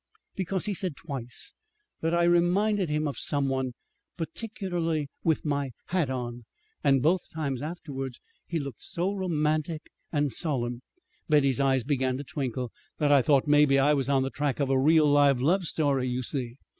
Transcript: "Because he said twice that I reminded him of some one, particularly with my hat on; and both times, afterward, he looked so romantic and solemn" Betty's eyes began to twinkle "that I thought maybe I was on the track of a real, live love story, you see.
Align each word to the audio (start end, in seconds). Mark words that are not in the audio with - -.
"Because 0.35 0.65
he 0.65 0.73
said 0.73 0.95
twice 0.95 1.53
that 2.01 2.11
I 2.11 2.23
reminded 2.23 2.89
him 2.89 3.07
of 3.07 3.19
some 3.19 3.47
one, 3.49 3.73
particularly 4.17 5.11
with 5.23 5.45
my 5.45 5.73
hat 5.89 6.09
on; 6.09 6.45
and 6.83 7.03
both 7.03 7.29
times, 7.29 7.61
afterward, 7.61 8.15
he 8.47 8.57
looked 8.57 8.81
so 8.81 9.13
romantic 9.13 9.91
and 10.11 10.31
solemn" 10.31 10.81
Betty's 11.29 11.59
eyes 11.59 11.83
began 11.83 12.17
to 12.17 12.23
twinkle 12.23 12.71
"that 12.97 13.11
I 13.11 13.21
thought 13.21 13.45
maybe 13.47 13.77
I 13.77 13.93
was 13.93 14.09
on 14.09 14.23
the 14.23 14.31
track 14.31 14.59
of 14.59 14.71
a 14.71 14.79
real, 14.79 15.05
live 15.05 15.39
love 15.39 15.65
story, 15.67 16.09
you 16.09 16.23
see. 16.23 16.57